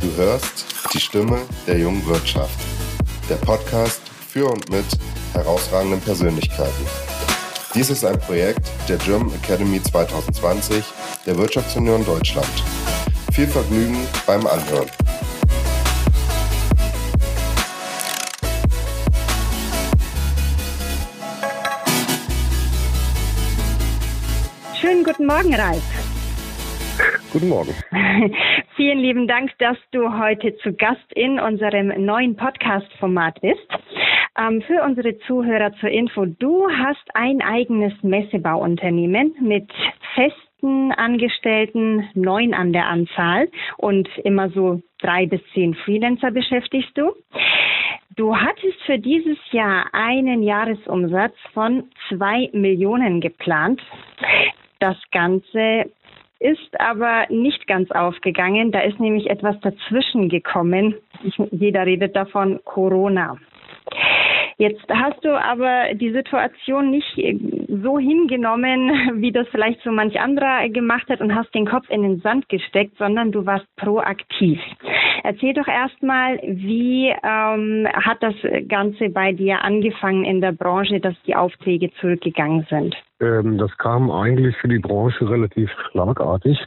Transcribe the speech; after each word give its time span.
Du 0.00 0.10
hörst 0.16 0.64
die 0.94 0.98
Stimme 0.98 1.42
der 1.66 1.78
jungen 1.78 2.04
Wirtschaft. 2.06 2.58
Der 3.28 3.34
Podcast 3.34 4.00
für 4.08 4.46
und 4.46 4.70
mit 4.70 4.86
herausragenden 5.34 6.00
Persönlichkeiten. 6.00 6.86
Dies 7.74 7.90
ist 7.90 8.06
ein 8.06 8.18
Projekt 8.18 8.66
der 8.88 8.96
German 8.96 9.30
Academy 9.34 9.82
2020 9.82 10.82
der 11.26 11.36
Wirtschaftsunion 11.36 12.02
Deutschland. 12.06 12.48
Viel 13.34 13.46
Vergnügen 13.46 13.98
beim 14.26 14.46
Anhören. 14.46 14.88
Schönen 24.80 25.04
guten 25.04 25.26
Morgen, 25.26 25.54
Ralf. 25.54 25.82
Guten 27.34 27.48
Morgen. 27.50 27.74
Vielen 28.80 29.00
lieben 29.00 29.28
Dank, 29.28 29.50
dass 29.58 29.76
du 29.90 30.18
heute 30.18 30.56
zu 30.56 30.72
Gast 30.72 31.12
in 31.14 31.38
unserem 31.38 31.88
neuen 32.02 32.34
Podcast-Format 32.34 33.38
bist. 33.42 33.60
Ähm, 34.38 34.62
für 34.62 34.82
unsere 34.82 35.18
Zuhörer 35.26 35.70
zur 35.80 35.90
Info, 35.90 36.24
du 36.24 36.66
hast 36.70 37.06
ein 37.12 37.42
eigenes 37.42 37.92
Messebauunternehmen 38.02 39.34
mit 39.42 39.70
festen 40.14 40.92
Angestellten, 40.92 42.08
neun 42.14 42.54
an 42.54 42.72
der 42.72 42.86
Anzahl 42.86 43.50
und 43.76 44.08
immer 44.24 44.48
so 44.48 44.80
drei 44.98 45.26
bis 45.26 45.42
zehn 45.52 45.74
Freelancer 45.74 46.30
beschäftigst 46.30 46.96
du. 46.96 47.12
Du 48.16 48.34
hattest 48.34 48.80
für 48.86 48.98
dieses 48.98 49.36
Jahr 49.50 49.88
einen 49.92 50.42
Jahresumsatz 50.42 51.34
von 51.52 51.90
zwei 52.08 52.48
Millionen 52.54 53.20
geplant. 53.20 53.82
Das 54.78 54.96
Ganze 55.12 55.90
ist 56.40 56.80
aber 56.80 57.26
nicht 57.28 57.66
ganz 57.66 57.90
aufgegangen. 57.90 58.72
Da 58.72 58.80
ist 58.80 58.98
nämlich 58.98 59.28
etwas 59.28 59.60
dazwischen 59.60 60.28
gekommen. 60.28 60.94
Jeder 61.50 61.86
redet 61.86 62.16
davon 62.16 62.60
Corona. 62.64 63.36
Jetzt 64.56 64.86
hast 64.88 65.24
du 65.24 65.30
aber 65.30 65.94
die 65.94 66.12
Situation 66.12 66.90
nicht 66.90 67.16
so 67.82 67.98
hingenommen, 67.98 68.90
wie 69.20 69.32
das 69.32 69.46
vielleicht 69.48 69.82
so 69.82 69.90
manch 69.90 70.20
anderer 70.20 70.68
gemacht 70.68 71.08
hat 71.08 71.20
und 71.20 71.34
hast 71.34 71.54
den 71.54 71.66
Kopf 71.66 71.88
in 71.88 72.02
den 72.02 72.20
Sand 72.20 72.48
gesteckt, 72.48 72.96
sondern 72.98 73.32
du 73.32 73.46
warst 73.46 73.66
proaktiv. 73.76 74.58
Erzähl 75.22 75.54
doch 75.54 75.68
erstmal, 75.68 76.38
wie 76.42 77.08
ähm, 77.08 77.86
hat 77.92 78.22
das 78.22 78.34
Ganze 78.68 79.10
bei 79.10 79.32
dir 79.32 79.62
angefangen 79.62 80.24
in 80.24 80.40
der 80.40 80.52
Branche, 80.52 81.00
dass 81.00 81.14
die 81.26 81.36
Aufträge 81.36 81.90
zurückgegangen 82.00 82.66
sind? 82.70 82.96
Ähm, 83.20 83.58
das 83.58 83.76
kam 83.78 84.10
eigentlich 84.10 84.56
für 84.56 84.68
die 84.68 84.78
Branche 84.78 85.28
relativ 85.28 85.70
schlagartig. 85.90 86.58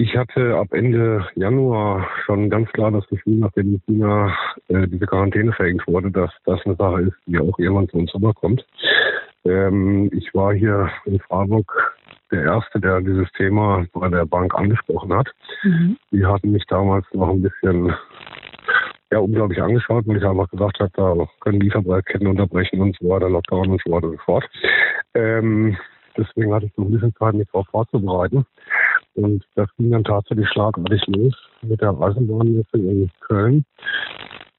Ich 0.00 0.16
hatte 0.16 0.56
ab 0.56 0.68
Ende 0.70 1.26
Januar 1.34 2.08
schon 2.24 2.48
ganz 2.50 2.70
klar 2.70 2.92
das 2.92 3.04
Gefühl, 3.08 3.38
nachdem 3.38 3.74
in 3.74 3.82
China 3.84 4.32
äh, 4.68 4.86
diese 4.86 5.06
Quarantäne 5.06 5.52
verhängt 5.52 5.84
wurde, 5.88 6.12
dass 6.12 6.30
das 6.44 6.64
eine 6.64 6.76
Sache 6.76 7.02
ist, 7.02 7.16
die 7.26 7.36
auch 7.36 7.58
irgendwann 7.58 7.88
zu 7.88 7.96
uns 7.96 8.14
rüberkommt. 8.14 8.64
Ähm, 9.48 10.10
ich 10.12 10.34
war 10.34 10.52
hier 10.52 10.90
in 11.06 11.18
Freiburg 11.20 11.96
der 12.30 12.42
Erste, 12.44 12.80
der 12.80 13.00
dieses 13.00 13.30
Thema 13.32 13.86
bei 13.94 14.08
der 14.08 14.26
Bank 14.26 14.54
angesprochen 14.54 15.12
hat. 15.14 15.28
Mhm. 15.62 15.96
Die 16.12 16.26
hatten 16.26 16.52
mich 16.52 16.64
damals 16.66 17.06
noch 17.12 17.30
ein 17.30 17.40
bisschen 17.42 17.94
ja, 19.10 19.18
unglaublich 19.18 19.62
angeschaut, 19.62 20.06
weil 20.06 20.18
ich 20.18 20.24
einfach 20.24 20.50
gesagt 20.50 20.80
habe, 20.80 20.90
da 20.94 21.14
können 21.40 21.60
Lieferketten 21.60 22.26
unterbrechen 22.26 22.82
und 22.82 22.96
so 23.00 23.08
weiter, 23.08 23.30
Lockdown 23.30 23.70
und 23.70 23.82
so 23.84 23.92
weiter 23.92 24.08
und 24.08 24.18
so 24.18 24.22
fort. 24.24 24.44
Ähm, 25.14 25.76
deswegen 26.16 26.52
hatte 26.52 26.66
ich 26.66 26.76
noch 26.76 26.84
ein 26.84 26.90
bisschen 26.90 27.14
Zeit, 27.14 27.34
mich 27.34 27.48
darauf 27.50 27.66
vorzubereiten. 27.68 28.44
Und 29.14 29.44
das 29.54 29.68
ging 29.76 29.90
dann 29.90 30.04
tatsächlich 30.04 30.48
schlagartig 30.50 31.02
los 31.06 31.34
mit 31.62 31.80
der 31.80 31.98
Eisenbahnmesse 31.98 32.76
in 32.76 33.10
Köln, 33.20 33.64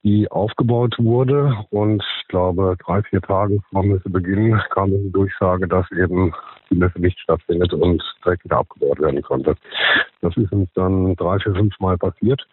die 0.02 0.30
aufgebaut 0.30 0.96
wurde. 0.98 1.54
Und 1.70 2.02
ich 2.20 2.28
glaube, 2.28 2.76
drei, 2.84 3.02
vier 3.02 3.20
Tage 3.20 3.60
vor 3.70 3.82
Messebeginn 3.82 4.60
kam 4.70 4.90
die 4.90 5.12
Durchsage, 5.12 5.68
dass 5.68 5.90
eben 5.92 6.32
die 6.70 6.76
Messe 6.76 7.00
nicht 7.00 7.18
stattfindet 7.18 7.72
und 7.72 8.02
direkt 8.24 8.44
wieder 8.44 8.58
abgebaut 8.58 9.00
werden 9.00 9.22
konnte. 9.22 9.54
Das 10.20 10.36
ist 10.36 10.52
uns 10.52 10.70
dann 10.74 11.14
drei, 11.16 11.38
vier, 11.38 11.54
fünf 11.54 11.78
Mal 11.80 11.98
passiert. 11.98 12.46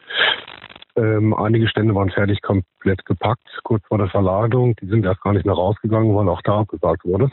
Ähm, 0.95 1.33
einige 1.35 1.67
Stände 1.67 1.94
waren 1.94 2.09
fertig 2.09 2.41
komplett 2.41 3.05
gepackt, 3.05 3.47
kurz 3.63 3.85
vor 3.85 4.00
der 4.00 4.09
Verladung. 4.09 4.75
Die 4.81 4.88
sind 4.88 5.05
erst 5.05 5.21
gar 5.21 5.33
nicht 5.33 5.45
mehr 5.45 5.55
rausgegangen, 5.55 6.16
weil 6.16 6.27
auch 6.27 6.41
da 6.41 6.59
abgesagt 6.61 7.05
wurde. 7.05 7.29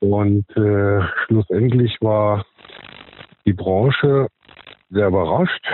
Und 0.00 0.44
äh, 0.56 1.00
schlussendlich 1.26 1.96
war 2.00 2.44
die 3.46 3.52
Branche 3.52 4.28
sehr 4.90 5.08
überrascht 5.08 5.64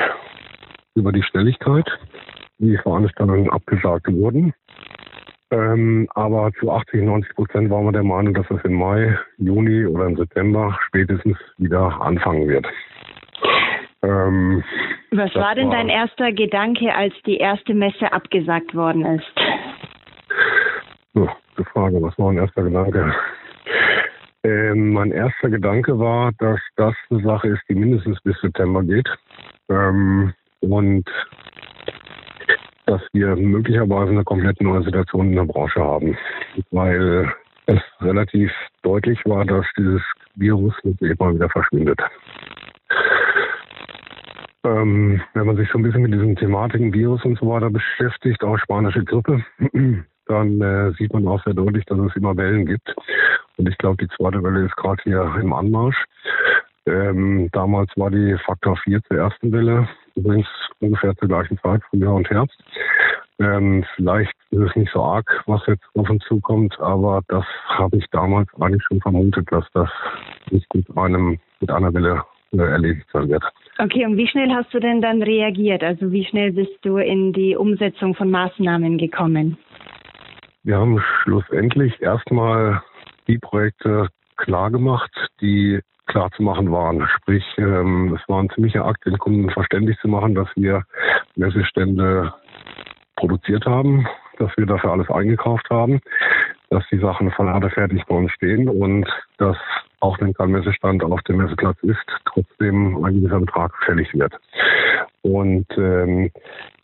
über 0.95 1.13
die 1.13 1.23
Schnelligkeit, 1.23 1.87
die 2.63 2.79
Veranstaltungen 2.79 3.51
abgesagt 3.51 4.11
wurden. 4.13 4.55
Ähm, 5.51 6.09
aber 6.15 6.51
zu 6.59 6.71
80, 6.71 7.03
90 7.03 7.35
Prozent 7.35 7.71
waren 7.71 7.85
wir 7.85 7.93
der 7.93 8.05
Meinung, 8.05 8.33
dass 8.33 8.51
es 8.51 8.65
im 8.65 8.75
Mai, 8.75 9.19
Juni 9.37 9.85
oder 9.85 10.07
im 10.07 10.17
September 10.17 10.79
spätestens 10.87 11.37
wieder 11.59 12.01
anfangen 12.01 12.49
wird. 12.49 12.67
Ähm, 14.03 14.65
Was 15.11 15.35
war 15.35 15.55
denn 15.55 15.69
war, 15.69 15.77
dein 15.77 15.89
erster 15.91 16.33
Gedanke, 16.33 16.95
als 16.95 17.13
die 17.27 17.37
erste 17.37 17.75
Messe 17.75 18.11
abgesagt 18.13 18.75
worden 18.75 19.05
ist? 19.05 19.33
So, 21.13 21.29
die 21.59 21.65
Frage, 21.65 22.01
was 22.01 22.19
war 22.19 22.33
mein 22.33 22.39
erster 22.39 22.63
Gedanke? 22.63 23.15
Ähm, 24.45 24.93
mein 24.95 25.13
erster 25.13 25.51
Gedanke 25.51 25.99
war, 25.99 26.33
dass 26.39 26.61
das 26.77 26.95
eine 27.11 27.23
Sache 27.23 27.49
ist, 27.49 27.63
die 27.69 27.75
mindestens 27.75 28.21
bis 28.23 28.41
September 28.41 28.83
geht. 28.83 29.09
Ähm, 29.69 30.33
und 30.61 31.05
dass 32.87 33.01
wir 33.13 33.37
möglicherweise 33.37 34.11
eine 34.11 34.25
komplett 34.25 34.61
neue 34.61 34.83
Situation 34.83 35.29
in 35.29 35.37
der 35.37 35.45
Branche 35.45 35.81
haben. 35.81 36.17
Weil 36.71 37.33
es 37.67 37.81
relativ 38.01 38.51
deutlich 38.83 39.19
war, 39.25 39.45
dass 39.45 39.67
dieses 39.77 40.03
Virus 40.35 40.75
nicht 40.83 41.01
immer 41.01 41.35
wieder 41.35 41.49
verschwindet. 41.49 42.01
Ähm, 44.65 45.21
wenn 45.35 45.47
man 45.47 45.57
sich 45.57 45.69
so 45.71 45.79
ein 45.79 45.83
bisschen 45.83 46.03
mit 46.03 46.13
diesen 46.13 46.37
Thematiken 46.37 46.93
Virus 46.93 47.25
und 47.25 47.39
so 47.39 47.49
weiter 47.49 47.71
beschäftigt, 47.71 48.43
auch 48.45 48.59
spanische 48.59 49.05
Grippe, 49.05 49.45
dann 50.27 50.61
äh, 50.61 50.93
sieht 50.93 51.13
man 51.13 51.27
auch 51.27 51.43
sehr 51.45 51.55
deutlich, 51.55 51.85
dass 51.87 51.99
es 51.99 52.17
immer 52.17 52.37
Wellen 52.37 52.67
gibt. 52.67 52.95
Und 53.57 53.69
ich 53.69 53.77
glaube, 53.79 53.97
die 54.05 54.17
zweite 54.17 54.43
Welle 54.43 54.67
ist 54.67 54.77
gerade 54.77 55.03
hier 55.03 55.35
im 55.41 55.53
Anmarsch. 55.53 56.05
Ähm, 56.87 57.49
damals 57.53 57.91
war 57.97 58.11
die 58.11 58.37
Faktor 58.45 58.77
4 58.77 59.03
zur 59.05 59.19
ersten 59.19 59.53
Welle, 59.53 59.89
übrigens 60.15 60.47
ungefähr 60.81 61.17
zur 61.17 61.29
gleichen 61.29 61.59
Zeit, 61.59 61.83
Frühjahr 61.91 62.15
und 62.15 62.29
Herbst. 62.29 62.63
Ähm, 63.39 63.85
vielleicht 63.97 64.33
ist 64.51 64.61
es 64.61 64.77
nicht 64.77 64.93
so 64.93 65.03
arg, 65.03 65.43
was 65.47 65.63
jetzt 65.67 65.85
auf 65.95 66.09
uns 66.09 66.23
zukommt, 66.25 66.79
aber 66.81 67.23
das 67.29 67.45
habe 67.69 67.97
ich 67.97 68.07
damals 68.11 68.49
eigentlich 68.61 68.83
schon 68.85 69.01
vermutet, 69.01 69.51
dass 69.51 69.65
das 69.73 69.89
nicht 70.51 70.73
mit 70.75 70.87
einem 70.97 71.39
mit 71.61 71.71
einer 71.71 71.93
Welle 71.95 72.23
äh, 72.53 72.59
erledigt 72.59 73.07
sein 73.13 73.29
wird. 73.29 73.43
Okay, 73.79 74.05
und 74.05 74.17
wie 74.17 74.29
schnell 74.29 74.51
hast 74.51 74.73
du 74.75 74.79
denn 74.79 75.01
dann 75.01 75.23
reagiert? 75.23 75.83
Also 75.83 76.13
wie 76.13 76.25
schnell 76.25 76.53
bist 76.53 76.79
du 76.83 76.99
in 76.99 77.33
die 77.33 77.57
Umsetzung 77.57 78.15
von 78.15 78.31
Maßnahmen 78.31 78.99
gekommen? 78.99 79.57
Wir 80.63 80.77
haben 80.77 81.03
schlussendlich 81.23 82.01
erstmal 82.01 82.83
die 83.27 83.39
Projekte 83.39 84.09
klar 84.37 84.71
gemacht, 84.71 85.11
die 85.41 85.81
klar 86.13 86.31
zu 86.33 86.43
machen 86.43 86.71
waren. 86.71 87.09
Sprich, 87.17 87.45
ähm, 87.57 88.15
es 88.15 88.29
war 88.29 88.43
ein 88.43 88.51
ziemlicher 88.51 88.85
Akt, 88.85 89.05
den 89.07 89.19
Kunden 89.19 89.51
verständlich 89.51 89.99
zu 89.99 90.09
machen, 90.09 90.35
dass 90.35 90.49
wir 90.57 90.85
Messestände 91.37 92.33
produziert 93.17 93.65
haben, 93.65 94.07
dass 94.39 94.51
wir 94.57 94.67
dafür 94.67 94.93
alles 94.93 95.11
eingekauft 95.11 95.69
haben, 95.71 96.01
dass 96.69 96.85
die 96.93 96.99
Sachen 96.99 97.31
von 97.33 97.49
Erde 97.49 97.71
fertig 97.71 98.05
bei 98.07 98.15
uns 98.15 98.31
stehen 98.33 98.69
und 98.69 99.09
dass 99.39 99.57
auch 100.01 100.21
wenn 100.21 100.35
kein 100.35 100.51
Messestand 100.51 101.03
auf 101.03 101.23
dem 101.23 101.39
Messeplatz 101.39 101.79
ist, 101.83 102.05
trotzdem 102.27 103.03
ein 103.05 103.15
gewisser 103.15 103.41
Betrag 103.41 103.73
fällig 103.85 104.13
wird. 104.13 104.35
Und 105.23 105.67
ähm, 105.79 106.31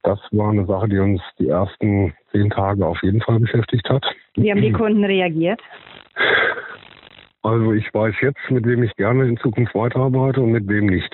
das 0.05 0.21
war 0.31 0.51
eine 0.51 0.65
Sache, 0.65 0.89
die 0.89 0.99
uns 0.99 1.21
die 1.39 1.49
ersten 1.49 2.15
zehn 2.33 2.49
Tage 2.51 2.87
auf 2.87 3.03
jeden 3.03 3.21
Fall 3.21 3.41
beschäftigt 3.41 3.91
hat. 3.91 4.05
Wie 4.37 4.51
haben 4.51 4.63
die 4.63 4.73
Kunden 4.73 5.05
reagiert? 5.05 5.61
Also 7.49 7.73
ich 7.73 7.89
weiß 7.95 8.15
jetzt, 8.21 8.51
mit 8.51 8.67
wem 8.67 8.83
ich 8.83 8.95
gerne 8.97 9.27
in 9.27 9.39
Zukunft 9.39 9.75
weiterarbeite 9.75 10.39
und 10.43 10.53
mit 10.53 10.69
wem 10.69 10.85
nicht. 10.85 11.11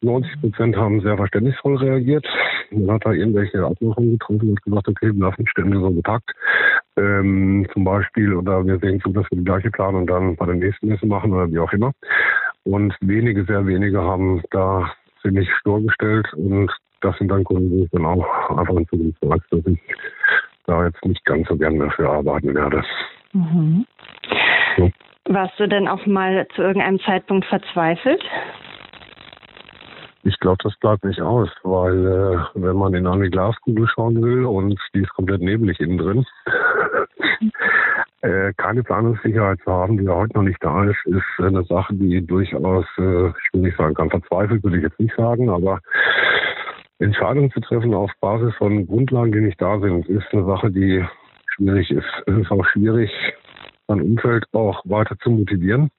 90 0.00 0.40
Prozent 0.40 0.76
haben 0.76 1.00
sehr 1.00 1.16
verständnisvoll 1.16 1.76
reagiert. 1.78 2.24
Man 2.70 2.94
hat 2.94 3.04
da 3.04 3.10
irgendwelche 3.10 3.64
Abmachungen 3.64 4.12
getroffen 4.12 4.50
und 4.50 4.62
gesagt, 4.62 4.86
okay, 4.86 5.12
wir 5.12 5.28
lassen 5.28 5.44
Stände 5.48 5.80
so 5.80 5.90
getagt. 5.90 6.30
Ähm, 6.96 7.66
zum 7.72 7.82
Beispiel, 7.82 8.34
oder 8.34 8.64
wir 8.64 8.78
sehen 8.78 9.00
zu, 9.00 9.10
dass 9.12 9.28
wir 9.28 9.38
die 9.38 9.44
gleiche 9.44 9.72
Planung 9.72 10.06
dann 10.06 10.36
bei 10.36 10.46
der 10.46 10.54
nächsten 10.54 10.86
Messe 10.86 11.04
machen 11.04 11.32
oder 11.32 11.50
wie 11.50 11.58
auch 11.58 11.72
immer. 11.72 11.90
Und 12.62 12.94
wenige, 13.00 13.44
sehr 13.44 13.66
wenige 13.66 14.00
haben 14.00 14.42
da 14.52 14.92
ziemlich 15.22 15.48
stur 15.58 15.82
gestellt 15.82 16.32
und 16.34 16.70
das 17.00 17.18
sind 17.18 17.28
dann 17.28 17.42
Kunden, 17.42 17.70
die 17.70 17.82
ich 17.84 17.90
dann 17.90 18.04
auch 18.04 18.56
einfach 18.56 18.76
in 18.76 18.86
Zukunft 18.86 19.20
weiß, 19.20 19.42
dass 19.50 19.66
ich 19.66 19.80
da 20.66 20.86
jetzt 20.86 21.04
nicht 21.04 21.24
ganz 21.24 21.48
so 21.48 21.56
gerne 21.56 21.86
dafür 21.86 22.10
arbeiten 22.10 22.54
werde. 22.54 22.84
Mhm. 23.32 23.84
So. 24.76 24.90
Warst 25.28 25.58
du 25.58 25.66
denn 25.66 25.88
auch 25.88 26.06
mal 26.06 26.46
zu 26.54 26.62
irgendeinem 26.62 27.00
Zeitpunkt 27.00 27.46
verzweifelt? 27.46 28.22
Ich 30.22 30.38
glaube, 30.38 30.58
das 30.62 30.76
bleibt 30.78 31.04
nicht 31.04 31.20
aus, 31.20 31.48
weil 31.62 32.06
äh, 32.06 32.38
wenn 32.54 32.76
man 32.76 32.94
in 32.94 33.06
eine 33.06 33.28
Glaskugel 33.30 33.88
schauen 33.88 34.22
will 34.22 34.44
und 34.44 34.78
die 34.94 35.00
ist 35.00 35.14
komplett 35.14 35.40
nebelig 35.40 35.80
innen 35.80 35.98
drin, 35.98 36.26
äh, 38.22 38.52
keine 38.56 38.82
Planungssicherheit 38.82 39.60
zu 39.64 39.70
haben, 39.70 39.98
die 39.98 40.04
ja 40.04 40.14
heute 40.14 40.34
noch 40.34 40.42
nicht 40.42 40.62
da 40.62 40.84
ist, 40.84 40.98
ist 41.06 41.24
eine 41.38 41.64
Sache, 41.64 41.94
die 41.94 42.24
durchaus, 42.24 42.84
äh, 42.98 43.28
ich 43.28 43.52
will 43.52 43.62
nicht 43.62 43.76
sagen, 43.76 43.94
ganz 43.94 44.10
verzweifelt, 44.10 44.62
würde 44.62 44.78
ich 44.78 44.82
jetzt 44.84 44.98
nicht 45.00 45.14
sagen, 45.16 45.50
aber 45.50 45.80
Entscheidungen 46.98 47.50
zu 47.50 47.60
treffen 47.60 47.94
auf 47.94 48.10
Basis 48.20 48.54
von 48.56 48.86
Grundlagen, 48.86 49.32
die 49.32 49.40
nicht 49.40 49.60
da 49.60 49.78
sind, 49.80 50.08
ist 50.08 50.26
eine 50.32 50.44
Sache, 50.44 50.70
die 50.70 51.04
schwierig 51.54 51.90
ist. 51.90 52.22
Es 52.26 52.36
ist 52.36 52.50
auch 52.50 52.64
schwierig, 52.66 53.10
sein 53.88 54.00
Umfeld 54.00 54.44
auch 54.52 54.82
weiter 54.84 55.16
zu 55.18 55.30
motivieren. 55.30 55.90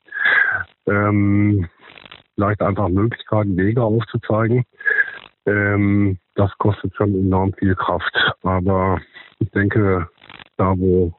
Ähm, 0.88 1.68
vielleicht 2.36 2.62
einfach 2.62 2.90
Möglichkeiten, 2.90 3.58
Wege 3.58 3.82
aufzuzeigen. 3.82 4.64
Ähm, 5.46 6.18
das 6.36 6.52
kostet 6.58 6.96
schon 6.96 7.16
enorm 7.16 7.54
viel 7.54 7.76
Kraft. 7.76 8.16
Aber 8.44 9.00
ich 9.40 9.50
denke, 9.52 10.08
da 10.58 10.78
wo 10.78 11.14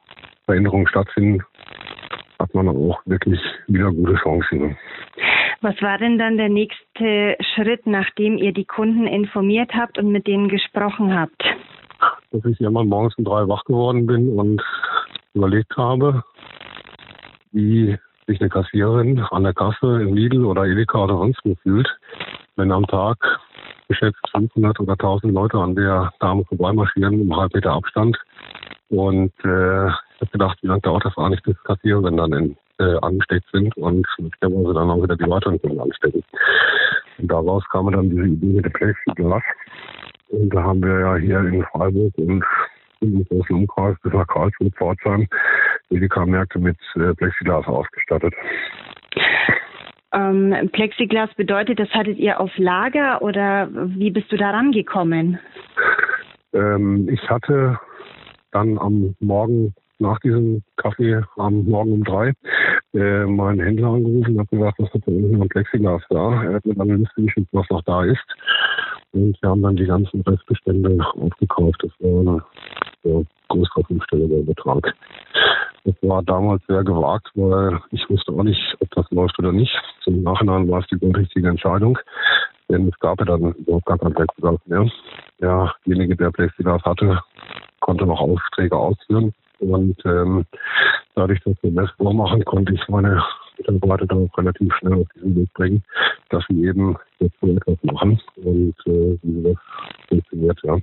Veränderungen 0.44 0.86
stattfinden, 0.88 1.42
hat 2.38 2.54
man 2.54 2.68
auch 2.68 3.00
wirklich 3.06 3.40
wieder 3.66 3.90
gute 3.90 4.14
Chancen. 4.16 4.76
Was 5.60 5.80
war 5.82 5.98
denn 5.98 6.18
dann 6.18 6.36
der 6.36 6.48
nächste 6.48 7.36
Schritt, 7.54 7.86
nachdem 7.86 8.38
ihr 8.38 8.52
die 8.52 8.64
Kunden 8.64 9.08
informiert 9.08 9.72
habt 9.74 9.98
und 9.98 10.12
mit 10.12 10.26
denen 10.28 10.48
gesprochen 10.48 11.18
habt? 11.18 11.42
Dass 12.30 12.44
ich 12.44 12.60
immer 12.60 12.84
morgens 12.84 13.16
um 13.18 13.24
drei 13.24 13.48
wach 13.48 13.64
geworden 13.64 14.06
bin 14.06 14.38
und 14.38 14.62
überlegt 15.34 15.76
habe, 15.76 16.22
wie 17.52 17.98
sich 18.26 18.40
eine 18.40 18.50
Kassiererin 18.50 19.20
an 19.30 19.44
der 19.44 19.54
Kasse 19.54 20.02
im 20.02 20.14
Lidl 20.14 20.44
oder 20.44 20.64
Edeka 20.64 21.04
oder 21.04 21.16
sonst 21.16 21.40
wo 21.44 21.54
fühlt, 21.62 21.88
wenn 22.56 22.70
am 22.70 22.86
Tag 22.86 23.16
geschätzt 23.88 24.20
500 24.32 24.78
oder 24.80 24.92
1000 24.92 25.32
Leute 25.32 25.58
an 25.58 25.74
der 25.74 26.12
Dame 26.20 26.44
vorbeimarschieren 26.44 27.20
im 27.22 27.34
halb 27.34 27.54
Meter 27.54 27.72
Abstand. 27.72 28.16
Und 28.90 29.32
äh, 29.44 29.86
ich 29.86 30.20
habe 30.20 30.30
gedacht, 30.32 30.58
wie 30.62 30.66
lange 30.66 30.82
dauert 30.82 31.04
das 31.04 31.16
eigentlich, 31.16 31.42
bis 31.42 31.56
Kassiererin 31.64 32.16
dann 32.16 32.32
in, 32.32 32.56
äh, 32.78 32.96
angesteckt 33.00 33.46
sind 33.52 33.76
und 33.76 34.06
möglicherweise 34.18 34.74
dann 34.74 34.90
auch 34.90 35.02
wieder 35.02 35.16
die 35.16 35.28
weiteren 35.30 35.60
Kunden 35.60 35.80
anstecken. 35.80 36.22
Und 37.18 37.30
daraus 37.30 37.64
kam 37.70 37.90
dann 37.90 38.10
diese 38.10 38.26
Idee 38.26 38.46
mit 38.46 38.64
dem 38.64 38.72
Plexiglas. 38.72 39.42
Und 40.28 40.50
da 40.54 40.62
haben 40.62 40.82
wir 40.82 41.00
ja 41.00 41.16
hier 41.16 41.40
in 41.40 41.64
Freiburg 41.64 42.12
und 42.18 42.44
im 43.00 43.24
großen 43.24 43.56
Umkreis 43.56 43.96
bis 44.02 44.12
nach 44.12 44.26
Karlsruhe, 44.26 44.70
Pforzheim, 44.72 45.26
Edeka-Märkte 45.90 46.58
mit 46.58 46.78
äh, 46.96 47.14
Plexiglas 47.14 47.66
ausgestattet. 47.66 48.34
Ähm, 50.12 50.70
Plexiglas 50.72 51.32
bedeutet, 51.34 51.78
das 51.78 51.90
hattet 51.90 52.18
ihr 52.18 52.40
auf 52.40 52.50
Lager 52.56 53.20
oder 53.22 53.68
wie 53.72 54.10
bist 54.10 54.32
du 54.32 54.36
da 54.36 54.50
rangekommen? 54.50 55.38
Ähm, 56.54 57.08
ich 57.10 57.28
hatte 57.28 57.78
dann 58.52 58.78
am 58.78 59.14
Morgen 59.20 59.74
nach 59.98 60.18
diesem 60.20 60.62
Kaffee 60.76 61.22
am 61.36 61.64
Morgen 61.64 61.92
um 61.92 62.04
drei 62.04 62.32
äh, 62.94 63.24
meinen 63.26 63.60
Händler 63.60 63.88
angerufen 63.88 64.32
und 64.32 64.38
habe 64.38 64.56
gesagt, 64.56 64.78
was 64.78 64.94
hat 64.94 65.02
da 65.06 65.12
unten 65.12 65.42
an 65.42 65.48
Plexiglas 65.48 66.02
da? 66.08 66.44
Er 66.44 66.54
hat 66.54 66.66
mir 66.66 66.74
dann 66.74 66.90
eine 66.90 66.98
Liste 66.98 67.22
geschickt, 67.22 67.48
was 67.52 67.68
noch 67.70 67.82
da 67.82 68.04
ist. 68.04 68.24
Und 69.12 69.36
wir 69.42 69.50
haben 69.50 69.62
dann 69.62 69.76
die 69.76 69.86
ganzen 69.86 70.20
Restbestände 70.22 71.04
aufgekauft. 71.14 71.82
Das 71.82 71.90
war 71.98 72.20
eine 72.20 72.42
ja, 73.02 73.22
größerer 73.48 73.84
fünfstelliger 73.84 74.42
Betrag. 74.42 74.94
Das 75.84 75.94
war 76.02 76.22
damals 76.22 76.62
sehr 76.66 76.84
gewagt, 76.84 77.28
weil 77.34 77.80
ich 77.90 78.08
wusste 78.10 78.32
auch 78.32 78.42
nicht, 78.42 78.76
ob 78.80 78.90
das 78.90 79.10
läuft 79.10 79.38
oder 79.38 79.52
nicht. 79.52 79.72
Zum 80.02 80.22
Nachhinein 80.22 80.68
war 80.68 80.80
es 80.80 80.86
die 80.88 81.04
richtige 81.06 81.48
Entscheidung, 81.48 81.98
denn 82.68 82.88
es 82.88 82.98
gab 82.98 83.18
ja 83.20 83.26
dann 83.26 83.52
überhaupt 83.52 83.86
gar 83.86 83.98
kein 83.98 84.14
Plexiglas 84.14 84.60
mehr. 84.66 84.86
Derjenige, 85.40 86.16
der 86.16 86.30
Plexiglas 86.30 86.82
hatte, 86.84 87.20
konnte 87.80 88.06
noch 88.06 88.20
Aufträge 88.20 88.76
ausführen. 88.76 89.32
Und 89.60 89.96
ähm, 90.04 90.44
dadurch, 91.14 91.40
dass 91.40 91.56
wir 91.62 91.70
Messbau 91.70 92.12
machen, 92.12 92.44
konnte 92.44 92.74
ich 92.74 92.88
meine 92.88 93.22
Mitarbeiter 93.58 94.06
dann 94.06 94.28
auch 94.28 94.38
relativ 94.38 94.72
schnell 94.76 94.94
auf 94.94 95.08
diesen 95.14 95.36
Weg 95.36 95.52
bringen, 95.54 95.82
dass 96.30 96.44
sie 96.48 96.64
eben 96.64 96.96
jetzt 97.18 97.34
so 97.40 97.48
etwas 97.48 97.76
machen 97.82 98.20
und 98.36 98.74
äh, 98.86 99.18
wie 99.22 99.42
das 99.42 99.56
funktioniert, 100.08 100.60
ja. 100.62 100.76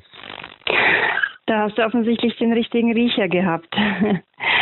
Da 1.46 1.60
hast 1.62 1.78
du 1.78 1.86
offensichtlich 1.86 2.36
den 2.38 2.54
richtigen 2.54 2.92
Riecher 2.94 3.28
gehabt. 3.28 3.74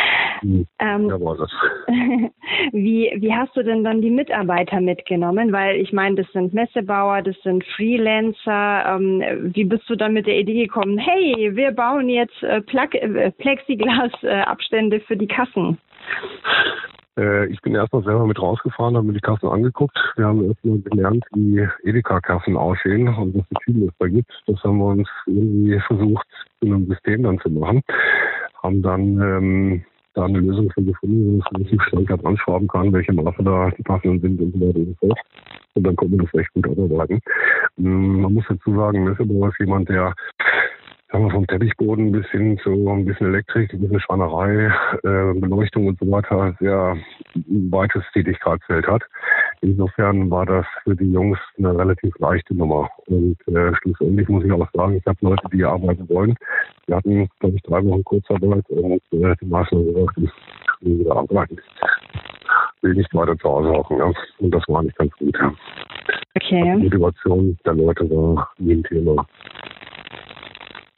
Hm. 0.44 0.66
ähm, 0.78 1.08
ja, 1.08 1.20
war 1.20 1.36
das. 1.38 1.50
wie, 2.72 3.10
wie 3.16 3.32
hast 3.32 3.56
du 3.56 3.62
denn 3.62 3.82
dann 3.82 4.02
die 4.02 4.10
Mitarbeiter 4.10 4.78
mitgenommen? 4.80 5.52
Weil 5.52 5.76
ich 5.76 5.92
meine, 5.92 6.16
das 6.16 6.30
sind 6.32 6.52
Messebauer, 6.52 7.22
das 7.22 7.36
sind 7.42 7.64
Freelancer. 7.76 8.84
Ähm, 8.86 9.52
wie 9.54 9.64
bist 9.64 9.88
du 9.88 9.96
dann 9.96 10.12
mit 10.12 10.26
der 10.26 10.38
Idee 10.38 10.66
gekommen, 10.66 10.98
hey, 10.98 11.56
wir 11.56 11.72
bauen 11.72 12.10
jetzt 12.10 12.42
äh, 12.42 12.58
äh 12.58 13.30
Plexiglas-Abstände 13.30 15.00
für 15.00 15.16
die 15.16 15.28
Kassen? 15.28 15.78
Äh, 17.16 17.46
ich 17.46 17.62
bin 17.62 17.74
erstmal 17.74 18.02
selber 18.02 18.26
mit 18.26 18.38
rausgefahren, 18.40 18.96
habe 18.96 19.06
mir 19.06 19.14
die 19.14 19.20
Kassen 19.20 19.48
angeguckt. 19.48 19.96
Wir 20.16 20.26
haben 20.26 20.44
erstmal 20.44 20.78
gelernt, 20.80 21.24
wie 21.32 21.66
Edeka-Kassen 21.84 22.58
aussehen 22.58 23.08
und 23.08 23.34
was 23.34 23.46
für 23.48 23.54
Typen 23.64 23.88
es 23.88 23.94
da 23.98 24.08
gibt. 24.08 24.30
Das 24.46 24.62
haben 24.62 24.76
wir 24.76 24.86
uns 24.86 25.08
irgendwie 25.26 25.80
versucht, 25.86 26.26
zu 26.60 26.66
einem 26.66 26.86
System 26.86 27.22
dann 27.22 27.38
zu 27.38 27.48
machen. 27.48 27.82
Haben 28.62 28.82
dann 28.82 29.20
ähm, 29.22 29.84
da 30.14 30.24
eine 30.24 30.38
Lösung 30.38 30.70
für 30.70 30.82
gefunden, 30.82 31.26
wo 31.26 31.30
man 31.32 31.42
relativ 31.54 31.82
schlanker 31.82 32.16
dran 32.16 32.36
schrauben 32.38 32.68
kann, 32.68 32.92
welche 32.92 33.12
Maße 33.12 33.42
da 33.42 33.70
die 33.76 33.82
passenden 33.82 34.20
sind 34.20 34.40
und 34.40 34.52
so 34.54 34.60
weiter 34.60 34.78
und 34.78 34.96
so 35.00 35.08
fort. 35.08 35.18
Und 35.74 35.86
dann 35.86 35.96
kommt 35.96 36.12
man 36.12 36.24
das 36.24 36.34
recht 36.34 36.52
gut 36.54 36.66
abarbeiten. 36.66 37.20
Ähm, 37.78 38.20
man 38.20 38.34
muss 38.34 38.44
dazu 38.48 38.74
sagen, 38.74 39.04
Messebauer 39.04 39.48
ist 39.48 39.58
jemand, 39.58 39.88
der 39.88 40.14
sagen 41.10 41.26
wir, 41.26 41.30
vom 41.30 41.46
Teppichboden 41.46 42.12
bis 42.12 42.26
hin 42.30 42.58
zu 42.62 42.88
ein 42.88 43.04
bisschen 43.04 43.28
Elektrik, 43.28 43.72
ein 43.72 43.80
bisschen 43.80 44.00
Schwanerei, 44.00 44.66
äh, 45.04 45.38
Beleuchtung 45.38 45.86
und 45.86 45.98
so 46.00 46.10
weiter 46.10 46.56
sehr 46.60 46.96
weites 47.70 48.02
Tätigkeitsfeld 48.12 48.86
hat. 48.86 49.02
Insofern 49.64 50.30
war 50.30 50.44
das 50.44 50.66
für 50.82 50.94
die 50.94 51.10
Jungs 51.10 51.38
eine 51.56 51.74
relativ 51.74 52.14
leichte 52.18 52.54
Nummer. 52.54 52.90
Und 53.06 53.38
äh, 53.48 53.74
schlussendlich 53.76 54.28
muss 54.28 54.44
ich 54.44 54.52
auch 54.52 54.68
sagen, 54.74 54.96
ich 54.96 55.06
habe 55.06 55.16
Leute, 55.22 55.48
die 55.50 55.64
arbeiten 55.64 56.06
wollen. 56.10 56.34
Wir 56.86 56.96
hatten, 56.96 57.26
glaube 57.40 57.56
ich, 57.56 57.62
drei 57.62 57.82
Wochen 57.82 58.04
Kurzarbeit 58.04 58.68
und 58.68 59.00
äh, 59.12 59.34
die 59.40 59.46
meisten 59.46 59.76
haben 59.76 59.86
gesagt, 59.86 60.18
ich 60.18 60.30
will 60.82 60.98
wieder 60.98 61.16
arbeiten. 61.16 61.56
Will 62.82 62.92
nicht 62.92 63.14
weiter 63.14 63.38
zu 63.38 63.48
Hause 63.48 63.70
hocken. 63.70 63.96
Ja. 63.96 64.12
Und 64.38 64.50
das 64.50 64.62
war 64.68 64.82
nicht 64.82 64.98
ganz 64.98 65.12
gut. 65.14 65.34
Ja. 65.40 65.54
Okay. 66.36 66.76
Die 66.76 66.84
Motivation 66.84 67.58
der 67.64 67.74
Leute 67.74 68.10
war 68.10 68.50
nie 68.58 68.74
ein 68.74 68.82
Thema. 68.82 69.26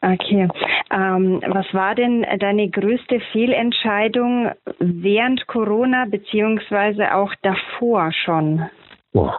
Okay. 0.01 0.49
Ähm, 0.91 1.43
was 1.49 1.67
war 1.75 1.95
denn 1.95 2.25
deine 2.39 2.69
größte 2.71 3.21
Fehlentscheidung 3.33 4.53
während 4.79 5.47
Corona 5.49 6.05
beziehungsweise 6.09 7.15
auch 7.15 7.35
davor 7.43 8.13
schon? 8.13 8.63
Oh. 9.13 9.31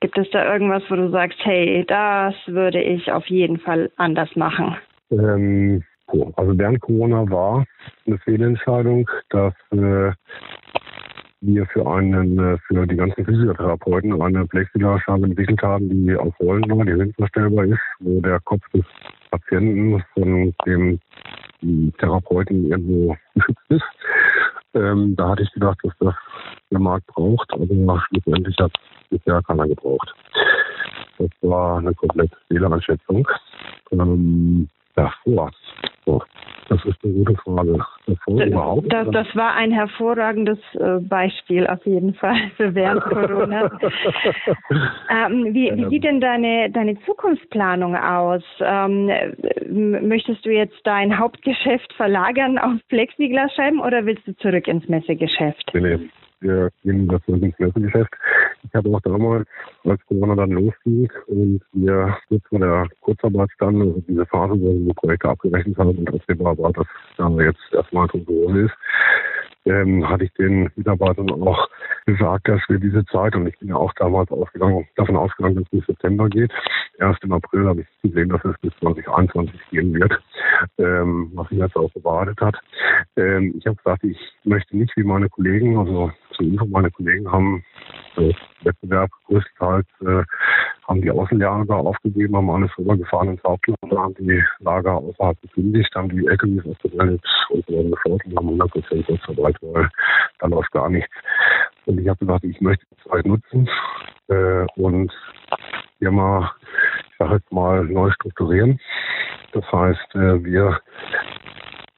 Gibt 0.00 0.18
es 0.18 0.30
da 0.30 0.52
irgendwas, 0.52 0.82
wo 0.88 0.96
du 0.96 1.10
sagst, 1.10 1.38
hey, 1.42 1.84
das 1.86 2.34
würde 2.46 2.82
ich 2.82 3.10
auf 3.10 3.26
jeden 3.26 3.58
Fall 3.58 3.90
anders 3.96 4.34
machen? 4.36 4.76
Ähm, 5.10 5.84
also 6.36 6.58
während 6.58 6.80
Corona 6.80 7.28
war 7.30 7.64
eine 8.06 8.18
Fehlentscheidung, 8.18 9.08
dass 9.30 9.54
äh, 9.72 10.12
wir 11.40 11.66
für 11.66 11.86
einen, 11.86 12.38
äh, 12.38 12.58
für 12.66 12.86
die 12.86 12.96
ganzen 12.96 13.24
Physiotherapeuten 13.24 14.20
eine 14.20 14.46
Plexiglasscheibe 14.46 15.26
entwickelt 15.26 15.62
haben, 15.62 15.88
die 15.88 16.14
auf 16.16 16.38
Rollen 16.40 16.68
war, 16.70 16.84
die 16.84 16.92
höhenverstellbar 16.92 17.66
ist, 17.66 17.80
wo 18.00 18.20
der 18.20 18.40
Kopf 18.40 18.62
des 18.74 18.84
Patienten 19.30 20.02
von 20.14 20.54
dem 20.66 20.98
Therapeuten 21.98 22.70
irgendwo 22.70 23.16
geschützt 23.34 23.60
ist. 23.68 23.84
Ähm, 24.74 25.14
da 25.16 25.30
hatte 25.30 25.42
ich 25.42 25.52
gedacht, 25.52 25.78
dass 25.82 25.92
das 26.00 26.14
der 26.70 26.78
Markt 26.78 27.06
braucht, 27.06 27.50
aber 27.52 27.66
schlussendlich 28.08 28.56
hat 28.58 28.72
bisher 29.10 29.42
keiner 29.42 29.66
gebraucht. 29.66 30.14
Das 31.18 31.30
war 31.42 31.78
eine 31.78 31.94
komplett 31.94 32.30
Fehlereinschätzung. 32.48 33.26
Ähm, 33.90 34.68
davor. 34.94 35.50
So, 36.04 36.22
das 36.68 36.84
ist 36.84 37.02
eine 37.02 37.12
gute 37.14 37.34
Frage. 37.36 37.78
Davor 38.06 38.42
überhaupt? 38.44 38.92
Das, 38.92 39.10
das 39.10 39.26
war 39.34 39.54
ein 39.54 39.72
hervorragendes 39.72 40.58
äh, 40.74 41.00
Beispiel 41.00 41.66
auf 41.66 41.84
jeden 41.86 42.14
Fall 42.14 42.50
für 42.56 42.74
während 42.74 43.02
Corona. 43.04 43.70
ähm, 45.10 45.54
wie, 45.54 45.72
wie, 45.74 45.88
sieht 45.88 46.04
denn 46.04 46.20
deine, 46.20 46.70
deine 46.70 46.98
Zukunftsplanung 47.06 47.96
aus? 47.96 48.42
Ähm, 48.60 49.10
möchtest 49.68 50.44
du 50.44 50.50
jetzt 50.50 50.78
dein 50.84 51.18
Hauptgeschäft 51.18 51.92
verlagern 51.94 52.58
auf 52.58 52.76
Plexiglasscheiben 52.88 53.80
oder 53.80 54.06
willst 54.06 54.26
du 54.26 54.36
zurück 54.36 54.68
ins 54.68 54.88
Messegeschäft? 54.88 55.70
Nee, 55.74 55.80
nee 55.80 56.08
wir 56.40 56.70
gehen 56.82 57.04
wieder 57.04 57.22
zurück 57.24 57.42
ins. 57.42 57.54
Ich 57.58 58.74
habe 58.74 58.88
auch 58.90 59.00
damals, 59.00 59.46
als 59.84 60.04
Corona 60.06 60.34
dann 60.34 60.50
losging 60.50 61.10
und 61.26 61.60
wir 61.72 62.16
kurz 62.28 62.42
vor 62.48 62.58
der 62.58 62.88
Kurzarbeit 63.00 63.50
standen, 63.52 63.82
also 63.82 64.02
diese 64.06 64.26
Phase, 64.26 64.52
wo 64.60 64.74
wir 64.74 64.94
Projekte 64.94 65.28
abgerechnet 65.28 65.76
haben 65.78 65.96
und 65.96 66.14
absehbar 66.14 66.58
war, 66.58 66.72
dass 66.72 66.86
da 67.16 67.28
jetzt 67.40 67.60
erstmal 67.72 68.08
so 68.12 68.18
ist, 68.54 68.74
ähm, 69.68 70.08
hatte 70.08 70.24
ich 70.24 70.32
den 70.34 70.70
Mitarbeitern 70.76 71.30
auch 71.30 71.68
gesagt, 72.06 72.48
dass 72.48 72.60
wir 72.68 72.78
diese 72.78 73.04
Zeit, 73.06 73.34
und 73.36 73.46
ich 73.46 73.58
bin 73.58 73.68
ja 73.68 73.76
auch 73.76 73.92
damals 73.94 74.30
ausgegangen, 74.30 74.86
davon 74.96 75.16
ausgegangen, 75.16 75.56
dass 75.56 75.64
es 75.64 75.70
bis 75.70 75.86
September 75.86 76.28
geht. 76.28 76.52
Erst 76.98 77.22
im 77.22 77.32
April 77.32 77.66
habe 77.66 77.82
ich 77.82 78.02
gesehen, 78.02 78.30
dass 78.30 78.44
es 78.44 78.58
bis 78.60 78.72
2021 78.80 79.60
gehen 79.70 79.94
wird, 79.94 80.12
ähm, 80.78 81.30
was 81.34 81.50
mich 81.50 81.60
jetzt 81.60 81.76
auch 81.76 81.92
gewartet 81.92 82.40
hat. 82.40 82.56
Ähm, 83.16 83.54
ich 83.56 83.66
habe 83.66 83.76
gesagt, 83.76 84.04
ich 84.04 84.18
möchte 84.44 84.76
nicht 84.76 84.96
wie 84.96 85.04
meine 85.04 85.28
Kollegen, 85.28 85.78
also 85.78 86.10
zur 86.32 86.46
Info, 86.46 86.64
meine 86.66 86.90
Kollegen 86.90 87.30
haben 87.30 87.64
äh, 88.16 88.32
Wettbewerb 88.62 89.10
größtenteils 89.26 89.86
äh, 90.00 90.24
haben 90.88 91.02
die 91.02 91.10
Außenlager 91.10 91.76
aufgegeben, 91.76 92.36
haben 92.36 92.50
alles 92.50 92.70
rübergefahren 92.78 93.30
ins 93.30 93.44
Hauptland, 93.44 93.78
haben 93.94 94.14
die 94.14 94.42
Lager 94.60 94.96
außerhalb 94.96 95.40
gekündigt, 95.42 95.94
haben 95.94 96.08
die 96.08 96.26
LKWs 96.26 96.66
ausgewendet 96.66 97.22
und 97.50 97.64
so 97.66 97.82
gefordert 97.82 98.26
und 98.26 98.36
haben 98.36 98.46
100 98.46 98.70
Prozent 98.70 99.06
Kurzarbeit, 99.06 99.56
weil 99.60 99.88
da 100.38 100.46
läuft 100.46 100.70
gar 100.72 100.88
nichts. 100.88 101.14
Und 101.84 102.00
ich 102.00 102.08
habe 102.08 102.18
gesagt, 102.18 102.44
ich 102.44 102.60
möchte 102.60 102.86
die 102.90 103.10
Zeit 103.10 103.26
nutzen 103.26 103.68
äh, 104.28 104.64
und 104.76 105.12
hier 105.98 106.10
mal, 106.10 106.50
ich 107.10 107.16
sage 107.18 107.34
jetzt 107.34 107.52
mal, 107.52 107.84
neu 107.84 108.10
strukturieren. 108.12 108.80
Das 109.52 109.64
heißt, 109.70 110.14
äh, 110.14 110.42
wir 110.44 110.80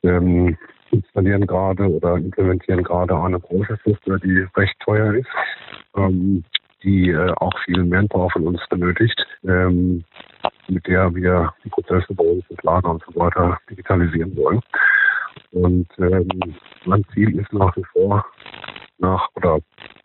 ähm, 0.03 0.57
installieren 0.91 1.47
gerade 1.47 1.89
oder 1.89 2.17
implementieren 2.17 2.83
gerade 2.83 3.17
eine 3.17 3.39
große 3.39 3.79
Software, 3.85 4.19
die 4.19 4.47
recht 4.57 4.75
teuer 4.81 5.15
ist. 5.15 5.29
Ähm, 5.97 6.45
die 6.83 7.11
äh, 7.11 7.33
auch 7.37 7.57
viel 7.65 7.85
Manpower 7.85 8.31
von 8.31 8.47
uns 8.47 8.61
benötigt, 8.69 9.27
ähm, 9.45 10.05
mit 10.69 10.87
der 10.87 11.15
wir 11.15 11.53
die 11.65 11.69
Prozesse 11.69 12.15
bei 12.15 12.25
uns, 12.25 12.45
das 12.49 12.63
Lager 12.63 12.91
und 12.91 13.03
so 13.07 13.21
weiter 13.21 13.59
digitalisieren 13.69 14.37
wollen. 14.37 14.61
Und 15.53 15.89
ähm, 15.99 16.29
mein 16.85 17.05
Ziel 17.13 17.39
ist 17.39 17.53
nach 17.53 17.77
wie 17.77 17.85
vor, 17.93 18.25
nach 18.99 19.29
oder 19.35 19.59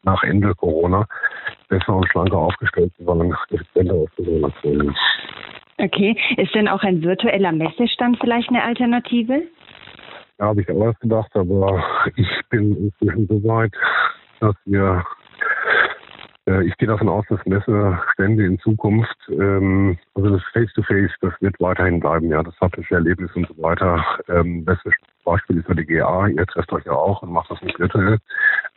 nach 0.04 0.24
Ende 0.24 0.54
Corona, 0.56 1.06
besser 1.70 1.96
und 1.96 2.08
schlanker 2.10 2.38
aufgestellt 2.38 2.94
zu 2.98 3.04
sein, 3.04 3.36
effizienter 3.50 3.94
aufgestellt 3.94 4.54
zu 4.62 4.78
sein. 4.78 4.96
Okay, 5.78 6.18
ist 6.38 6.56
denn 6.56 6.68
auch 6.68 6.84
ein 6.84 7.04
virtueller 7.04 7.52
Messestand 7.52 8.18
vielleicht 8.20 8.50
eine 8.50 8.64
Alternative? 8.64 9.44
Ja, 10.40 10.46
habe 10.48 10.62
ich 10.62 10.70
auch 10.70 10.86
erst 10.86 11.00
gedacht, 11.02 11.30
aber 11.36 11.84
ich 12.16 12.28
bin 12.50 12.76
inzwischen 12.78 13.28
so 13.28 13.44
weit, 13.44 13.74
dass 14.40 14.56
wir 14.66 15.06
ich 16.48 16.78
gehe 16.78 16.88
davon 16.88 17.10
aus, 17.10 17.26
dass 17.30 17.44
Messestände 17.46 18.46
in 18.46 18.60
Zukunft, 18.60 19.18
ähm, 19.30 19.98
also 20.14 20.30
das 20.30 20.44
Face-to-Face, 20.54 21.12
-face, 21.12 21.18
das 21.22 21.34
wird 21.42 21.60
weiterhin 21.60 22.00
bleiben, 22.00 22.30
ja, 22.30 22.44
das 22.44 22.60
haptische 22.62 22.96
Erlebnis 22.96 23.32
und 23.36 23.48
so 23.48 23.64
weiter. 23.64 24.04
Ähm, 24.28 24.64
bestes 24.64 24.94
Beispiel 25.24 25.58
ist 25.58 25.68
ja 25.68 25.74
die 25.74 25.86
GA, 25.86 26.28
ihr 26.28 26.46
trefft 26.46 26.72
euch 26.72 26.86
ja 26.86 26.94
auch 26.94 27.22
und 27.24 27.32
macht 27.32 27.50
das 27.50 27.62
nicht 27.62 27.80
virtuell. 27.80 28.20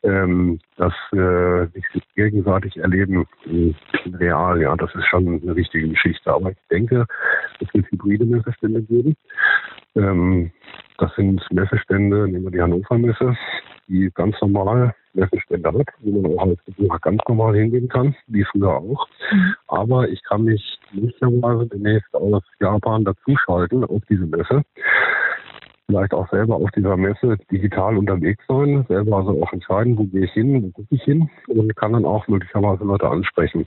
Ähm, 0.03 0.59
das 0.77 0.95
äh, 1.13 1.67
sich 1.75 1.85
gegenseitig 2.17 2.77
erleben 2.79 3.27
in 3.45 3.77
real, 4.15 4.61
ja, 4.61 4.75
das 4.75 4.95
ist 4.95 5.07
schon 5.07 5.27
eine 5.27 5.55
wichtige 5.55 5.89
Geschichte. 5.89 6.33
Aber 6.33 6.51
ich 6.51 6.59
denke, 6.71 7.07
es 7.61 7.73
wird 7.75 7.91
hybride 7.91 8.25
Messestände 8.25 8.83
geben. 8.83 9.15
Ähm, 9.95 10.51
das 10.97 11.15
sind 11.17 11.41
Messestände, 11.53 12.29
nehmen 12.29 12.45
wir 12.45 12.51
die 12.51 12.63
Hannover 12.63 12.99
Messe, 12.99 13.37
die 13.89 14.11
ganz 14.15 14.37
normal 14.41 14.95
Messestände 15.15 15.73
hat, 15.73 15.89
wo 16.01 16.21
man 16.21 16.39
auch 16.39 16.47
als 16.49 16.63
Besucher 16.65 16.99
ganz 17.01 17.21
normal 17.29 17.57
hingehen 17.57 17.89
kann, 17.89 18.15
wie 18.27 18.45
früher 18.45 18.77
auch. 18.77 19.09
Mhm. 19.33 19.55
Aber 19.69 20.09
ich 20.09 20.23
kann 20.25 20.45
mich 20.45 20.79
möglicherweise 20.93 21.67
demnächst 21.67 22.15
aus 22.15 22.43
Japan 22.61 23.05
dazuschalten 23.05 23.85
auf 23.85 24.03
diese 24.09 24.27
Messe. 24.27 24.63
Vielleicht 25.87 26.13
auch 26.13 26.29
selber 26.31 26.57
auf 26.57 26.71
dieser 26.73 26.97
Messe 26.99 27.39
digital 27.51 27.97
unterwegs 27.97 28.45
sein, 28.47 28.85
selber 28.89 29.17
also 29.17 29.43
auch 29.43 29.53
entscheiden, 29.53 29.97
wo 29.97 30.05
gehe 30.05 30.25
ich 30.25 30.33
hin, 30.33 30.63
wo 30.63 30.69
gucke 30.69 30.95
ich 30.95 31.03
hin 31.03 31.31
und 31.49 31.75
kann 31.77 31.95
dann 31.95 32.05
auch 32.05 32.29
möglicherweise 32.29 32.85
Leute 32.85 33.09
ansprechen. 33.09 33.67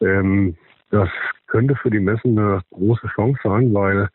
Ähm, 0.00 0.56
das 0.90 1.08
könnte 1.46 1.76
für 1.76 1.90
die 1.90 2.00
Messen 2.00 2.38
eine 2.38 2.62
große 2.72 3.06
Chance 3.14 3.38
sein, 3.44 3.74
weil 3.74 4.08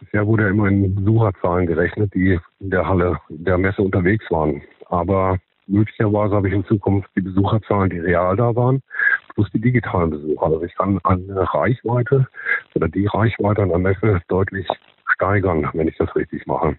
Bisher 0.00 0.26
wurde 0.26 0.44
ja 0.44 0.48
immer 0.48 0.66
in 0.68 0.94
Besucherzahlen 0.94 1.66
gerechnet, 1.66 2.14
die 2.14 2.38
in 2.58 2.70
der 2.70 2.88
Halle 2.88 3.18
der 3.28 3.58
Messe 3.58 3.82
unterwegs 3.82 4.24
waren. 4.30 4.62
Aber 4.86 5.38
möglicherweise 5.66 6.34
habe 6.34 6.48
ich 6.48 6.54
in 6.54 6.64
Zukunft 6.64 7.10
die 7.14 7.20
Besucherzahlen, 7.20 7.90
die 7.90 7.98
real 7.98 8.34
da 8.36 8.54
waren, 8.56 8.82
plus 9.34 9.50
die 9.52 9.60
digitalen 9.60 10.10
Besucher. 10.10 10.46
Also 10.46 10.62
ich 10.62 10.74
kann 10.74 10.98
eine 11.04 11.54
Reichweite 11.54 12.26
oder 12.74 12.88
die 12.88 13.06
Reichweite 13.06 13.62
an 13.62 13.68
der 13.68 13.78
Messe 13.78 14.20
deutlich 14.28 14.66
steigern, 15.14 15.68
wenn 15.74 15.88
ich 15.88 15.96
das 15.98 16.14
richtig 16.16 16.46
mache. 16.46 16.76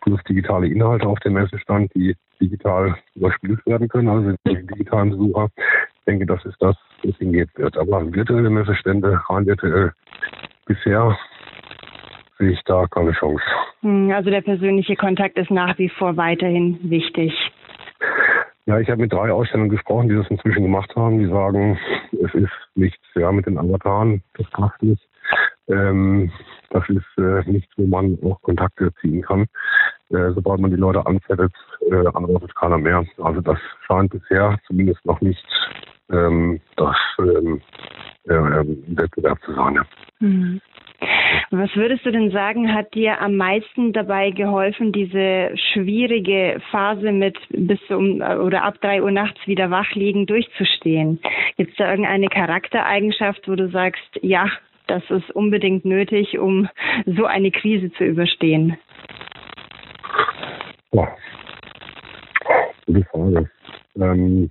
Plus 0.00 0.20
digitale 0.24 0.66
Inhalte 0.66 1.06
auf 1.06 1.18
dem 1.20 1.34
Messestand, 1.34 1.94
die 1.94 2.16
digital 2.40 2.96
überspielt 3.14 3.64
werden 3.66 3.88
können, 3.88 4.08
also 4.08 4.34
die 4.46 4.66
digitalen 4.66 5.10
Besucher. 5.10 5.48
Ich 5.56 6.04
denke, 6.06 6.26
das 6.26 6.44
ist 6.44 6.60
das, 6.60 6.76
wo 7.02 7.10
es 7.10 7.16
hingeht 7.18 7.50
wird. 7.56 7.76
Aber 7.76 8.12
virtuelle 8.12 8.50
Messestände, 8.50 9.20
rein 9.28 9.46
virtuell, 9.46 9.92
bisher 10.66 11.16
sehe 12.44 12.52
ich 12.52 12.62
da 12.64 12.86
keine 12.86 13.12
Chance. 13.12 13.42
Hm, 13.80 14.12
also 14.12 14.30
der 14.30 14.42
persönliche 14.42 14.96
Kontakt 14.96 15.38
ist 15.38 15.50
nach 15.50 15.78
wie 15.78 15.88
vor 15.88 16.16
weiterhin 16.16 16.78
wichtig. 16.82 17.32
Ja, 18.66 18.78
ich 18.78 18.88
habe 18.88 19.02
mit 19.02 19.12
drei 19.12 19.30
Ausstellern 19.30 19.68
gesprochen, 19.68 20.08
die 20.08 20.16
das 20.16 20.28
inzwischen 20.28 20.62
gemacht 20.62 20.94
haben. 20.96 21.18
Die 21.18 21.26
sagen, 21.26 21.78
es 22.12 22.34
ist 22.34 22.52
nichts, 22.74 23.04
ja, 23.14 23.30
mit 23.30 23.46
den 23.46 23.58
Avataren, 23.58 24.22
das 24.38 24.48
passt 24.50 24.82
nicht. 24.82 25.02
Ähm, 25.68 26.30
das 26.70 26.82
ist 26.88 27.18
äh, 27.18 27.50
nichts, 27.50 27.72
wo 27.76 27.86
man 27.86 28.18
auch 28.24 28.40
Kontakte 28.42 28.92
ziehen 29.00 29.22
kann. 29.22 29.46
Äh, 30.10 30.32
sobald 30.34 30.60
man 30.60 30.70
die 30.70 30.76
Leute 30.76 31.06
anzettet, 31.06 31.52
äh, 31.90 32.06
antwortet 32.06 32.54
keiner 32.54 32.78
mehr. 32.78 33.04
Also 33.22 33.40
das 33.40 33.58
scheint 33.86 34.10
bisher 34.10 34.58
zumindest 34.66 35.04
noch 35.06 35.20
nicht 35.20 35.44
ähm, 36.10 36.60
das 36.76 36.96
ähm, 37.18 37.60
äh, 38.24 38.64
Wettbewerb 38.96 39.38
zu 39.44 39.54
sein. 39.54 39.74
Ja. 39.74 39.84
Mhm. 40.20 40.60
Was 41.50 41.74
würdest 41.76 42.04
du 42.04 42.10
denn 42.10 42.30
sagen, 42.30 42.74
hat 42.74 42.94
dir 42.94 43.20
am 43.20 43.36
meisten 43.36 43.92
dabei 43.92 44.30
geholfen, 44.30 44.92
diese 44.92 45.50
schwierige 45.72 46.60
Phase 46.70 47.12
mit 47.12 47.36
bis 47.50 47.80
um 47.90 48.20
oder 48.20 48.64
ab 48.64 48.80
drei 48.80 49.02
Uhr 49.02 49.10
nachts 49.10 49.46
wieder 49.46 49.70
wach 49.70 49.92
liegen 49.92 50.26
durchzustehen? 50.26 51.20
Gibt 51.56 51.70
es 51.72 51.76
da 51.76 51.90
irgendeine 51.90 52.28
Charaktereigenschaft, 52.28 53.48
wo 53.48 53.54
du 53.54 53.68
sagst, 53.68 54.18
ja, 54.22 54.48
das 54.86 55.02
ist 55.10 55.30
unbedingt 55.30 55.84
nötig, 55.84 56.38
um 56.38 56.68
so 57.06 57.24
eine 57.24 57.50
Krise 57.50 57.92
zu 57.92 58.04
überstehen? 58.04 58.76
Ja. 60.92 61.08
Gute 62.86 63.04
Frage. 63.10 63.50
Ähm, 63.96 64.50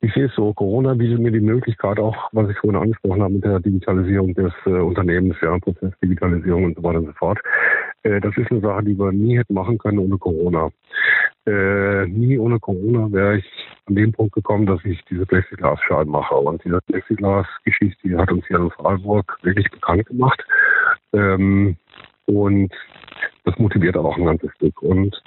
ich 0.00 0.12
sehe 0.14 0.26
es 0.26 0.34
so, 0.34 0.52
Corona 0.52 0.94
bietet 0.94 1.18
mir 1.18 1.32
die 1.32 1.40
Möglichkeit 1.40 1.98
auch, 1.98 2.28
was 2.32 2.50
ich 2.50 2.58
vorhin 2.58 2.80
angesprochen 2.80 3.22
habe 3.22 3.34
mit 3.34 3.44
der 3.44 3.60
Digitalisierung 3.60 4.34
des 4.34 4.52
äh, 4.66 4.70
Unternehmens, 4.70 5.36
ja, 5.42 5.58
Prozessdigitalisierung 5.58 6.64
und 6.64 6.76
so 6.76 6.82
weiter 6.82 6.98
und 6.98 7.06
so 7.06 7.12
fort. 7.12 7.38
Äh, 8.02 8.20
das 8.20 8.36
ist 8.36 8.50
eine 8.50 8.60
Sache, 8.60 8.84
die 8.84 8.98
wir 8.98 9.12
nie 9.12 9.38
hätten 9.38 9.54
machen 9.54 9.78
können 9.78 9.98
ohne 9.98 10.18
Corona. 10.18 10.70
Äh, 11.46 12.06
nie 12.06 12.38
ohne 12.38 12.58
Corona 12.60 13.10
wäre 13.10 13.38
ich 13.38 13.44
an 13.86 13.94
dem 13.94 14.12
Punkt 14.12 14.34
gekommen, 14.34 14.66
dass 14.66 14.84
ich 14.84 15.02
diese 15.06 15.26
Plexiglasscheiben 15.26 16.12
mache. 16.12 16.34
Und 16.34 16.62
diese 16.64 16.80
Plexiglas-Geschichte 16.86 18.08
die 18.08 18.16
hat 18.16 18.30
uns 18.30 18.46
hier 18.46 18.58
in 18.58 18.70
Freiburg 18.70 19.38
wirklich 19.42 19.70
bekannt 19.70 20.06
gemacht. 20.06 20.44
Ähm, 21.12 21.76
und 22.26 22.72
das 23.44 23.58
motiviert 23.58 23.96
auch 23.96 24.16
ein 24.16 24.26
ganzes 24.26 24.50
Stück. 24.56 24.82
Und 24.82 25.20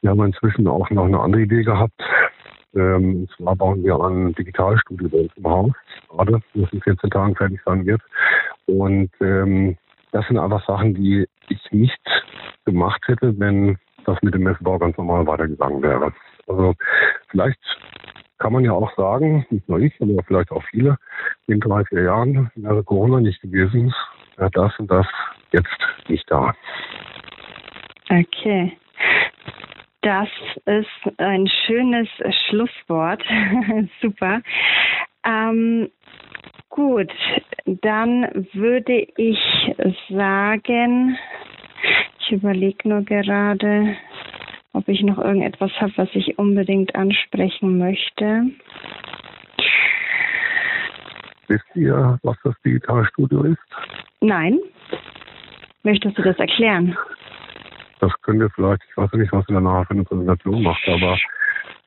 wir 0.00 0.10
haben 0.10 0.24
inzwischen 0.24 0.66
auch 0.66 0.88
noch 0.90 1.04
eine 1.04 1.20
andere 1.20 1.42
Idee 1.42 1.62
gehabt, 1.62 2.02
ähm, 2.74 3.16
und 3.16 3.30
zwar 3.36 3.56
bauen 3.56 3.82
wir 3.82 3.98
ein 4.00 4.34
Digitalstudio 4.34 5.08
bei 5.08 5.18
uns 5.18 5.32
im 5.36 5.46
Haus, 5.46 5.72
gerade, 6.08 6.42
das 6.54 6.72
in 6.72 6.80
14 6.80 7.10
Tagen 7.10 7.36
fertig 7.36 7.60
sein 7.64 7.86
wird. 7.86 8.02
Und 8.66 9.10
ähm, 9.20 9.76
das 10.12 10.26
sind 10.26 10.38
einfach 10.38 10.64
Sachen, 10.66 10.94
die 10.94 11.26
ich 11.48 11.72
nicht 11.72 12.00
gemacht 12.64 13.02
hätte, 13.06 13.38
wenn 13.38 13.78
das 14.04 14.20
mit 14.22 14.34
dem 14.34 14.42
Messebau 14.42 14.78
ganz 14.78 14.96
normal 14.96 15.26
weitergegangen 15.26 15.82
wäre. 15.82 16.12
Also 16.46 16.74
vielleicht 17.28 17.58
kann 18.38 18.52
man 18.52 18.64
ja 18.64 18.72
auch 18.72 18.94
sagen, 18.96 19.46
nicht 19.50 19.68
nur 19.68 19.78
ich, 19.80 19.94
aber 20.00 20.22
vielleicht 20.26 20.50
auch 20.50 20.62
viele, 20.70 20.98
in 21.46 21.60
drei, 21.60 21.84
vier 21.84 22.02
Jahren 22.02 22.50
wäre 22.56 22.82
Corona 22.84 23.20
nicht 23.20 23.40
gewesen, 23.40 23.94
wäre 24.36 24.50
das 24.50 24.78
und 24.78 24.90
das 24.90 25.06
jetzt 25.52 25.68
nicht 26.08 26.30
da. 26.30 26.54
Okay. 28.10 28.76
Das 30.04 30.28
ist 30.66 31.18
ein 31.18 31.48
schönes 31.66 32.08
Schlusswort. 32.46 33.22
Super. 34.02 34.42
Ähm, 35.24 35.88
gut, 36.68 37.10
dann 37.64 38.46
würde 38.52 39.06
ich 39.16 39.38
sagen, 40.10 41.16
ich 42.20 42.32
überlege 42.32 42.86
nur 42.86 43.00
gerade, 43.00 43.96
ob 44.74 44.86
ich 44.88 45.00
noch 45.00 45.16
irgendetwas 45.16 45.72
habe, 45.80 45.92
was 45.96 46.10
ich 46.12 46.38
unbedingt 46.38 46.94
ansprechen 46.94 47.78
möchte. 47.78 48.50
Wisst 51.48 51.64
ihr, 51.76 52.18
was 52.22 52.36
das 52.44 52.54
Digitalstudio 52.62 53.44
ist? 53.44 53.58
Nein. 54.20 54.58
Möchtest 55.82 56.18
du 56.18 56.22
das 56.22 56.38
erklären? 56.38 56.94
Das 58.04 58.22
könnte 58.22 58.50
vielleicht, 58.54 58.82
ich 58.88 58.96
weiß 58.96 59.12
nicht, 59.12 59.32
was 59.32 59.48
ihr 59.48 59.54
danach 59.54 59.86
für 59.86 59.94
eine 59.94 60.04
Präsentation 60.04 60.62
macht, 60.62 60.88
aber 60.88 61.16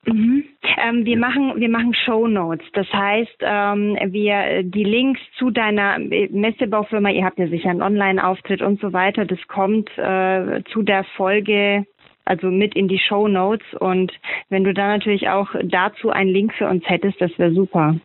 Mhm. 0.06 0.46
Ähm, 0.82 1.06
wir 1.06 1.18
machen 1.18 1.60
wir 1.60 1.68
machen 1.68 1.94
Show 1.94 2.28
Notes. 2.28 2.66
Das 2.72 2.88
heißt, 2.94 3.40
ähm, 3.42 3.98
wir 4.06 4.64
die 4.64 4.86
Links 4.86 5.20
zu 5.38 5.52
deiner 5.52 6.00
Messebaufirma. 6.00 7.10
Ihr 7.10 7.26
habt 7.26 7.38
ja 7.38 7.48
sicher 7.48 7.70
einen 7.70 7.82
Online-Auftritt 7.82 8.62
und 8.62 8.80
so 8.80 8.94
weiter. 8.94 9.26
Das 9.26 9.40
kommt 9.50 9.90
äh, 9.98 10.64
zu 10.72 10.84
der 10.84 11.04
Folge 11.18 11.86
also 12.28 12.48
mit 12.48 12.76
in 12.76 12.88
die 12.88 13.00
Show 13.00 13.28
Notes. 13.28 13.66
Und 13.80 14.12
wenn 14.50 14.64
du 14.64 14.74
da 14.74 14.88
natürlich 14.88 15.30
auch 15.30 15.50
dazu 15.64 16.10
einen 16.10 16.30
Link 16.30 16.54
für 16.54 16.68
uns 16.68 16.88
hättest, 16.88 17.20
das 17.22 17.32
wäre 17.38 17.54
super. 17.54 17.96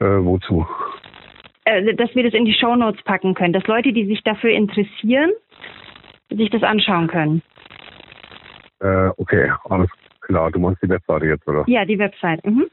Äh, 0.00 0.04
wozu? 0.04 0.66
Äh, 1.64 1.94
dass 1.94 2.14
wir 2.14 2.24
das 2.24 2.34
in 2.34 2.44
die 2.44 2.54
Show 2.54 2.76
Notes 2.76 3.02
packen 3.02 3.34
können, 3.34 3.52
dass 3.52 3.66
Leute, 3.66 3.92
die 3.92 4.06
sich 4.06 4.22
dafür 4.22 4.50
interessieren, 4.50 5.30
sich 6.30 6.50
das 6.50 6.62
anschauen 6.62 7.08
können. 7.08 7.42
Äh, 8.80 9.08
okay, 9.16 9.50
alles 9.64 9.90
klar. 10.20 10.50
Du 10.50 10.58
meinst 10.58 10.82
die 10.82 10.88
Webseite 10.88 11.26
jetzt, 11.26 11.46
oder? 11.46 11.64
Ja, 11.66 11.84
die 11.84 11.98
Webseite. 11.98 12.48
Mhm. 12.48 12.66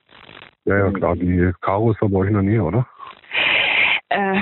Ja, 0.66 0.78
ja, 0.78 0.92
klar. 0.92 1.16
Die 1.16 1.52
Karo 1.62 1.92
ist 1.92 2.00
bei 2.00 2.12
euch 2.12 2.28
in 2.28 2.34
der 2.34 2.44
Nähe, 2.44 2.64
oder? 2.64 2.88
Äh, 4.10 4.42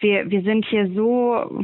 wir, 0.00 0.30
wir 0.30 0.42
sind 0.42 0.64
hier 0.66 0.88
so 0.94 1.62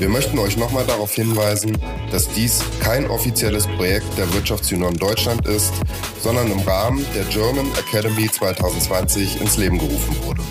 Wir 0.00 0.08
möchten 0.08 0.40
euch 0.40 0.56
nochmal 0.56 0.84
darauf 0.84 1.14
hinweisen, 1.14 1.78
dass 2.10 2.28
dies 2.28 2.64
kein 2.80 3.08
offizielles 3.08 3.68
Projekt 3.68 4.18
der 4.18 4.34
Wirtschaftsunion 4.34 4.96
Deutschland 4.96 5.46
ist, 5.46 5.72
sondern 6.20 6.50
im 6.50 6.58
Rahmen 6.58 7.06
der 7.14 7.24
German 7.26 7.70
Academy 7.78 8.28
2020 8.28 9.40
ins 9.40 9.56
Leben 9.56 9.78
gerufen 9.78 10.16
wurde. 10.24 10.42